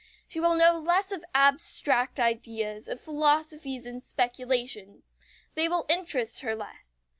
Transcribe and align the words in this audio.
She 0.27 0.39
will 0.39 0.55
know 0.55 0.79
less 0.79 1.11
of 1.11 1.23
abstract 1.35 2.19
ideas, 2.19 2.87
of 2.87 2.99
philosophies 2.99 3.85
and 3.85 4.01
speculations. 4.01 5.13
They 5.53 5.67
will 5.69 5.85
interest 5.89 6.39
her 6.41 6.55
less. 6.55 7.07